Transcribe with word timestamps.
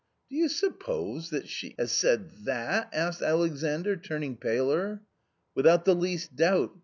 "Do 0.31 0.35
you 0.35 0.49
suppose— 0.49 1.29
that 1.29 1.47
she— 1.47 1.75
has 1.77 1.91
said 1.91 2.31
that?" 2.45 2.89
asked 2.91 3.21
Alexandr, 3.21 3.95
turning 3.97 4.35
paler." 4.35 5.03
Without 5.55 5.85
the 5.85 5.93
least 5.93 6.35
doubt. 6.35 6.75